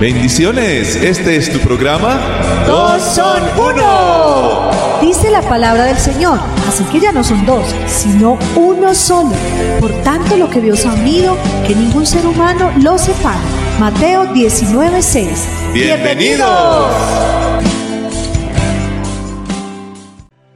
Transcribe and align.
Bendiciones, 0.00 0.96
este 0.96 1.36
es 1.36 1.52
tu 1.52 1.58
programa. 1.58 2.18
Dos 2.66 3.02
son 3.02 3.42
uno. 3.58 4.70
Dice 5.02 5.30
la 5.30 5.42
palabra 5.42 5.84
del 5.84 5.98
Señor, 5.98 6.40
así 6.66 6.84
que 6.84 7.00
ya 7.00 7.12
no 7.12 7.22
son 7.22 7.44
dos, 7.44 7.66
sino 7.86 8.38
uno 8.56 8.94
solo. 8.94 9.32
Por 9.78 9.92
tanto, 10.02 10.38
lo 10.38 10.48
que 10.48 10.62
Dios 10.62 10.86
ha 10.86 10.94
unido, 10.94 11.36
que 11.66 11.74
ningún 11.74 12.06
ser 12.06 12.26
humano 12.26 12.72
lo 12.82 12.96
separe. 12.96 13.40
Mateo 13.78 14.24
19:6. 14.32 15.28
Bienvenidos. 15.74 16.88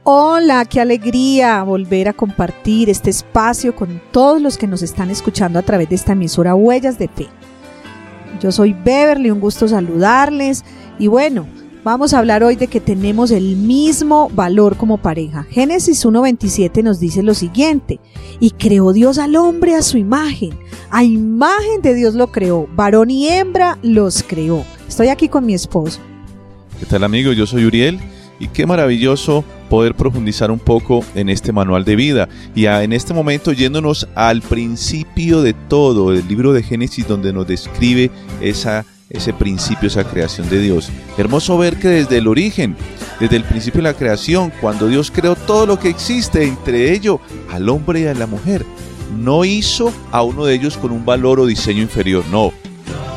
Hola, 0.01 0.65
qué 0.65 0.81
alegría 0.81 1.61
volver 1.61 2.07
a 2.07 2.13
compartir 2.13 2.89
este 2.89 3.11
espacio 3.11 3.75
con 3.75 4.01
todos 4.11 4.41
los 4.41 4.57
que 4.57 4.65
nos 4.65 4.81
están 4.81 5.11
escuchando 5.11 5.59
a 5.59 5.61
través 5.61 5.87
de 5.89 5.95
esta 5.95 6.13
emisora 6.13 6.55
Huellas 6.55 6.97
de 6.97 7.07
Fe. 7.07 7.27
Yo 8.45 8.51
soy 8.51 8.73
Beverly, 8.73 9.31
un 9.31 9.39
gusto 9.39 9.67
saludarles 9.67 10.63
y 10.99 11.07
bueno, 11.07 11.47
vamos 11.83 12.13
a 12.13 12.19
hablar 12.19 12.43
hoy 12.43 12.55
de 12.55 12.67
que 12.67 12.79
tenemos 12.79 13.31
el 13.31 13.55
mismo 13.55 14.29
valor 14.29 14.77
como 14.77 14.99
pareja. 14.99 15.47
Génesis 15.49 16.05
1.27 16.05 16.83
nos 16.83 16.99
dice 16.99 17.23
lo 17.23 17.33
siguiente, 17.33 17.99
y 18.39 18.51
creó 18.51 18.93
Dios 18.93 19.17
al 19.17 19.35
hombre 19.35 19.73
a 19.73 19.81
su 19.81 19.97
imagen, 19.97 20.51
a 20.91 21.03
imagen 21.03 21.81
de 21.81 21.95
Dios 21.95 22.13
lo 22.13 22.31
creó, 22.31 22.69
varón 22.75 23.09
y 23.09 23.29
hembra 23.29 23.79
los 23.81 24.21
creó. 24.21 24.63
Estoy 24.87 25.07
aquí 25.07 25.27
con 25.27 25.43
mi 25.47 25.55
esposo. 25.55 25.99
¿Qué 26.79 26.85
tal 26.85 27.03
amigo? 27.03 27.31
Yo 27.31 27.47
soy 27.47 27.65
Uriel 27.65 27.99
y 28.39 28.49
qué 28.49 28.67
maravilloso 28.67 29.43
poder 29.69 29.95
profundizar 29.95 30.51
un 30.51 30.59
poco 30.59 31.03
en 31.15 31.29
este 31.29 31.51
manual 31.51 31.85
de 31.85 31.95
vida. 31.95 32.29
Y 32.53 32.65
en 32.65 32.93
este 32.93 33.13
momento 33.13 33.51
yéndonos 33.51 34.07
al 34.15 34.41
principio 34.41 35.41
de 35.41 35.53
todo, 35.53 36.11
el 36.11 36.27
libro 36.27 36.53
de 36.53 36.63
Génesis 36.63 37.07
donde 37.07 37.33
nos 37.33 37.47
describe 37.47 38.11
esa, 38.41 38.85
ese 39.09 39.33
principio, 39.33 39.87
esa 39.87 40.03
creación 40.03 40.49
de 40.49 40.59
Dios. 40.59 40.89
Hermoso 41.17 41.57
ver 41.57 41.77
que 41.77 41.89
desde 41.89 42.17
el 42.17 42.27
origen, 42.27 42.75
desde 43.19 43.37
el 43.37 43.43
principio 43.43 43.79
de 43.79 43.89
la 43.89 43.97
creación, 43.97 44.51
cuando 44.61 44.87
Dios 44.87 45.11
creó 45.11 45.35
todo 45.35 45.65
lo 45.65 45.79
que 45.79 45.89
existe, 45.89 46.43
entre 46.43 46.93
ello 46.93 47.19
al 47.51 47.69
hombre 47.69 48.01
y 48.01 48.05
a 48.05 48.13
la 48.13 48.27
mujer, 48.27 48.65
no 49.17 49.45
hizo 49.45 49.93
a 50.11 50.23
uno 50.23 50.45
de 50.45 50.55
ellos 50.55 50.77
con 50.77 50.91
un 50.91 51.05
valor 51.05 51.39
o 51.39 51.45
diseño 51.45 51.81
inferior, 51.81 52.23
no. 52.31 52.51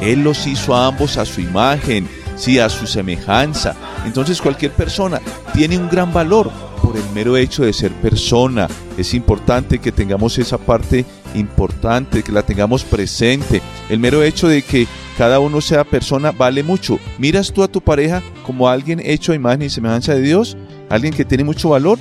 Él 0.00 0.22
los 0.22 0.46
hizo 0.46 0.74
a 0.74 0.86
ambos 0.86 1.16
a 1.16 1.24
su 1.24 1.40
imagen, 1.40 2.08
sí, 2.36 2.58
a 2.58 2.68
su 2.68 2.86
semejanza. 2.86 3.74
Entonces 4.08 4.40
cualquier 4.40 4.72
persona 4.72 5.20
tiene 5.52 5.76
un 5.76 5.86
gran 5.90 6.14
valor 6.14 6.50
por 6.82 6.96
el 6.96 7.04
mero 7.14 7.36
hecho 7.36 7.62
de 7.62 7.74
ser 7.74 7.92
persona. 7.92 8.66
Es 8.96 9.12
importante 9.12 9.80
que 9.80 9.92
tengamos 9.92 10.38
esa 10.38 10.56
parte 10.56 11.04
importante, 11.34 12.22
que 12.22 12.32
la 12.32 12.42
tengamos 12.42 12.84
presente. 12.84 13.60
El 13.90 13.98
mero 13.98 14.22
hecho 14.22 14.48
de 14.48 14.62
que 14.62 14.86
cada 15.18 15.40
uno 15.40 15.60
sea 15.60 15.84
persona 15.84 16.32
vale 16.32 16.62
mucho. 16.62 16.98
¿Miras 17.18 17.52
tú 17.52 17.62
a 17.62 17.68
tu 17.68 17.82
pareja 17.82 18.22
como 18.46 18.70
alguien 18.70 18.98
hecho 19.04 19.32
a 19.32 19.34
imagen 19.34 19.60
y 19.60 19.68
semejanza 19.68 20.14
de 20.14 20.22
Dios? 20.22 20.56
¿Alguien 20.88 21.12
que 21.12 21.26
tiene 21.26 21.44
mucho 21.44 21.68
valor? 21.68 21.98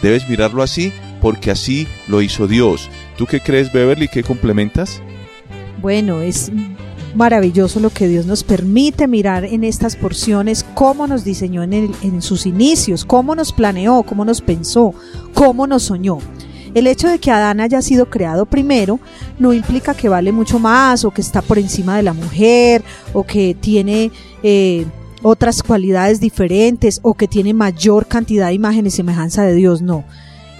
Debes 0.00 0.26
mirarlo 0.30 0.62
así 0.62 0.94
porque 1.20 1.50
así 1.50 1.86
lo 2.08 2.22
hizo 2.22 2.46
Dios. 2.46 2.88
¿Tú 3.18 3.26
qué 3.26 3.40
crees, 3.40 3.70
Beverly? 3.70 4.08
¿Qué 4.08 4.22
complementas? 4.22 5.02
Bueno, 5.82 6.22
es 6.22 6.50
maravilloso 7.14 7.80
lo 7.80 7.90
que 7.90 8.08
Dios 8.08 8.26
nos 8.26 8.44
permite 8.44 9.06
mirar 9.06 9.44
en 9.44 9.64
estas 9.64 9.96
porciones, 9.96 10.64
cómo 10.74 11.06
nos 11.06 11.24
diseñó 11.24 11.62
en, 11.62 12.22
sus 12.22 12.46
inicios, 12.46 13.04
cómo 13.04 13.34
nos 13.34 13.52
planeó, 13.52 14.02
cómo 14.02 14.24
nos 14.24 14.40
pensó, 14.40 14.94
cómo 15.34 15.66
nos 15.66 15.84
soñó. 15.84 16.18
El 16.72 16.86
hecho 16.86 17.08
de 17.08 17.18
que 17.18 17.32
Adán 17.32 17.60
haya 17.60 17.82
sido 17.82 18.08
creado 18.08 18.46
primero 18.46 19.00
no 19.40 19.52
implica 19.52 19.94
que 19.94 20.08
vale 20.08 20.30
mucho 20.30 20.60
más 20.60 21.04
o 21.04 21.10
que 21.10 21.20
está 21.20 21.42
por 21.42 21.58
encima 21.58 21.96
de 21.96 22.04
la 22.04 22.12
mujer 22.12 22.84
o 23.12 23.24
que 23.24 23.56
tiene 23.60 24.12
eh, 24.44 24.86
otras 25.22 25.64
cualidades 25.64 26.20
diferentes 26.20 27.00
o 27.02 27.14
que 27.14 27.26
tiene 27.26 27.54
mayor 27.54 28.06
cantidad 28.06 28.46
de 28.46 28.54
imagen 28.54 28.86
y 28.86 28.90
semejanza 28.90 29.42
de 29.42 29.54
Dios, 29.54 29.82
no. 29.82 30.04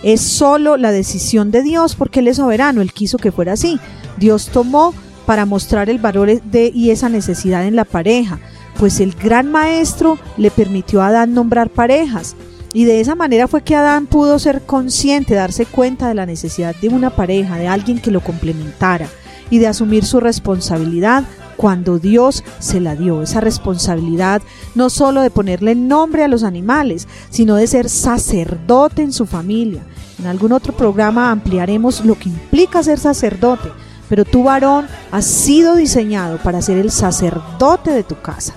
Es 0.03 0.21
solo 0.21 0.77
la 0.77 0.91
decisión 0.91 1.51
de 1.53 1.63
Dios 1.63 1.95
porque 1.95 2.21
Él 2.21 2.29
es 2.29 2.39
soberano, 2.39 2.81
Él 2.81 2.93
quiso 2.93 3.19
que 3.19 3.31
fuera 3.31 3.53
así. 3.53 3.79
Dios 4.19 4.49
tomó 4.49 4.95
para 5.31 5.47
mostrar 5.47 5.89
el 5.89 6.01
valor 6.01 6.43
de, 6.43 6.73
y 6.75 6.91
esa 6.91 7.09
necesidad 7.09 7.65
en 7.65 7.77
la 7.77 7.85
pareja, 7.85 8.41
pues 8.81 8.99
el 8.99 9.13
gran 9.13 9.49
maestro 9.49 10.19
le 10.37 10.51
permitió 10.51 11.03
a 11.03 11.07
Adán 11.07 11.35
nombrar 11.35 11.71
parejas. 11.71 12.35
Y 12.73 12.85
de 12.85 13.01
esa 13.01 13.15
manera 13.15 13.47
fue 13.47 13.63
que 13.63 13.77
Adán 13.77 14.07
pudo 14.07 14.41
ser 14.41 14.63
consciente, 14.63 15.37
darse 15.37 15.67
cuenta 15.67 16.09
de 16.09 16.15
la 16.15 16.27
necesidad 16.27 16.75
de 16.75 16.89
una 16.89 17.11
pareja, 17.11 17.59
de 17.59 17.69
alguien 17.69 18.01
que 18.01 18.11
lo 18.11 18.23
complementara 18.23 19.07
y 19.51 19.59
de 19.59 19.69
asumir 19.69 20.05
su 20.05 20.19
responsabilidad 20.19 21.23
cuando 21.57 22.01
Dios 22.01 22.43
se 22.59 22.81
la 22.81 22.97
dio. 22.97 23.23
Esa 23.23 23.41
responsabilidad 23.41 24.43
no 24.75 24.91
solo 24.91 25.23
de 25.23 25.31
ponerle 25.31 25.77
nombre 25.77 26.25
a 26.25 26.29
los 26.29 26.43
animales, 26.43 27.07
sino 27.31 27.55
de 27.55 27.69
ser 27.69 27.89
sacerdote 27.89 29.03
en 29.03 29.13
su 29.13 29.27
familia. 29.27 29.83
En 30.19 30.27
algún 30.27 30.51
otro 30.51 30.77
programa 30.77 31.31
ampliaremos 31.31 32.05
lo 32.05 32.19
que 32.19 32.31
implica 32.31 32.83
ser 32.83 32.99
sacerdote, 32.99 33.69
pero 34.11 34.25
tu 34.25 34.43
varón 34.43 34.89
has 35.13 35.25
sido 35.25 35.77
diseñado 35.77 36.39
para 36.39 36.61
ser 36.61 36.77
el 36.79 36.91
sacerdote 36.91 37.93
de 37.93 38.03
tu 38.03 38.21
casa. 38.21 38.55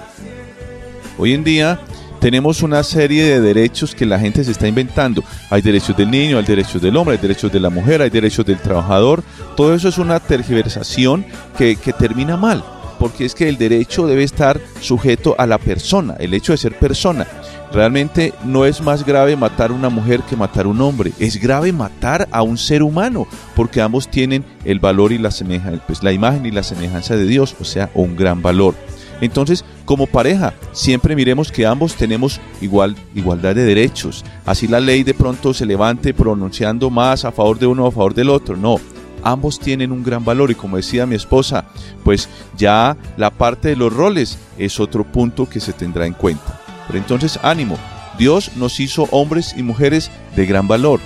Hoy 1.19 1.34
en 1.34 1.44
día 1.44 1.80
tenemos 2.19 2.64
una 2.64 2.81
serie 2.81 3.24
de 3.24 3.40
derechos 3.40 3.94
que 3.94 4.08
la 4.08 4.18
gente 4.18 4.44
se 4.44 4.52
está 4.52 4.68
inventando. 4.68 5.24
Hay 5.52 5.62
derechos 5.62 5.96
del 5.96 6.09
niño, 6.09 6.40
hay 6.40 6.44
derechos 6.44 6.81
del 6.81 6.97
hombre, 6.97 7.18
hay 7.18 7.22
derechos 7.22 7.52
de 7.52 7.59
la 7.59 7.69
mujer, 7.69 8.02
hay 8.02 8.09
derechos 8.09 8.44
del 8.44 8.58
trabajador. 8.58 9.24
Todo 9.56 9.75
eso 9.75 9.90
es 9.90 10.00
una 10.00 10.19
tergiversación 10.19 11.24
que, 11.56 11.75
que 11.75 11.94
termina 11.94 12.36
mal, 12.36 12.63
porque 13.03 13.25
es 13.25 13.36
que 13.36 13.50
el 13.50 13.58
derecho 13.58 14.08
debe 14.08 14.24
estar 14.24 14.62
sujeto 14.80 15.36
a 15.38 15.46
la 15.46 15.58
persona, 15.58 16.16
el 16.19 16.34
hecho 16.34 16.53
de 16.53 16.58
ser 16.58 16.80
persona. 16.80 17.28
Realmente 17.74 18.34
no 18.46 18.64
es 18.64 18.80
más 18.80 19.06
grave 19.06 19.36
matar 19.36 19.72
a 19.72 19.74
una 19.74 19.90
mujer 19.90 20.22
que 20.22 20.38
matar 20.38 20.68
a 20.68 20.69
un 20.69 20.80
hombre. 20.80 21.12
Es 21.19 21.36
grave 21.36 21.74
matar 21.74 22.30
a 22.31 22.44
un 22.44 22.58
ser 22.58 22.81
humano, 22.81 23.28
porque 23.58 23.81
ambos 23.81 24.09
tienen 24.09 24.46
el 24.63 24.80
valor 24.80 25.12
y 25.12 25.18
la 25.18 25.31
semejanza, 25.31 25.84
pues 25.86 26.02
la 26.02 26.13
imagen 26.13 26.46
y 26.46 26.52
la 26.52 26.63
semejanza 26.63 27.18
de 27.18 27.25
Dios, 27.25 27.58
o 27.59 27.66
sea, 27.66 27.90
un 27.94 28.16
gran 28.16 28.42
valor. 28.42 28.74
Entonces, 29.19 29.66
como 29.84 30.08
pareja, 30.08 30.53
siempre 30.72 31.13
miremos 31.13 31.52
que 31.52 31.66
ambos 31.66 31.96
tenemos 31.96 32.40
igual, 32.62 32.96
igualdad 33.16 33.53
de 33.53 33.66
derechos. 33.66 34.24
Así 34.46 34.66
la 34.66 34.80
ley 34.80 35.03
de 35.03 35.13
pronto 35.13 35.53
se 35.53 35.66
levante 35.66 36.13
pronunciando 36.13 36.90
más 36.90 37.25
a 37.25 37.34
favor 37.34 37.59
de 37.59 37.68
uno 37.68 37.84
o 37.84 37.88
a 37.90 37.92
favor 37.92 38.13
del 38.13 38.30
otro. 38.30 38.56
No, 38.56 38.80
ambos 39.23 39.59
tienen 39.59 39.91
un 39.91 40.03
gran 40.03 40.23
valor 40.23 40.51
y 40.51 40.56
como 40.56 40.78
decía 40.78 41.06
mi 41.06 41.16
esposa, 41.16 41.66
pues 42.03 42.29
ya 42.57 42.97
la 43.17 43.29
parte 43.29 43.69
de 43.69 43.75
los 43.75 43.94
roles 43.94 44.38
es 44.57 44.79
otro 44.79 45.03
punto 45.03 45.50
que 45.50 45.59
se 45.59 45.73
tendrá 45.73 46.06
en 46.06 46.13
cuenta. 46.13 46.59
Pero 46.88 47.00
entonces, 47.00 47.39
ánimo, 47.44 47.78
Dios 48.17 48.51
nos 48.57 48.79
hizo 48.79 49.07
hombres 49.12 49.56
y 49.57 49.63
mujeres 49.63 50.12
de 50.35 50.45
gran 50.45 50.67
valor. 50.67 51.00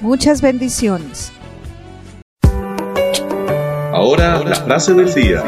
Muchas 0.00 0.42
bendiciones. 0.42 1.32
Ahora 3.92 4.42
la 4.44 4.56
frase 4.56 4.92
del 4.92 5.14
día. 5.14 5.42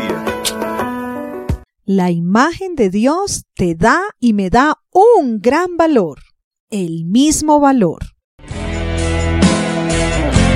La 1.85 2.11
imagen 2.11 2.75
de 2.75 2.91
Dios 2.91 3.45
te 3.55 3.75
da 3.75 4.01
y 4.19 4.33
me 4.33 4.51
da 4.51 4.79
un 4.91 5.41
gran 5.41 5.77
valor, 5.77 6.21
el 6.71 7.05
mismo 7.05 7.61
valor. 7.61 8.16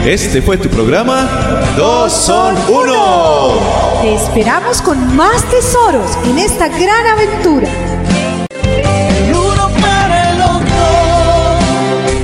Este 0.06 0.40
fue 0.40 0.56
tu 0.56 0.68
programa 0.70 1.28
Dos 1.76 2.12
son 2.12 2.56
uno. 2.68 3.54
Te 4.02 4.14
esperamos 4.14 4.80
con 4.80 5.14
más 5.14 5.44
tesoros 5.50 6.16
en 6.24 6.38
esta 6.38 6.68
gran 6.68 7.06
aventura. 7.06 7.68